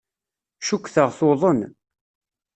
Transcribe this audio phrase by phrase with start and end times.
[0.67, 1.59] Cukkteɣ tuḍen.